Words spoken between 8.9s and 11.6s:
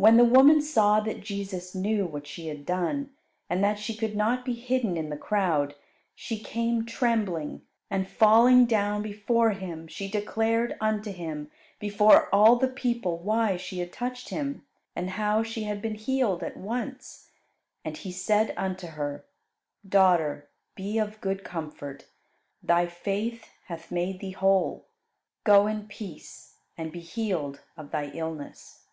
before Him, she declared unto Him